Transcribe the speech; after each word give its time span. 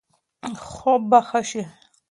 خوب 0.67 1.01
به 1.09 1.19
ښه 1.27 1.41
شي. 1.49 1.63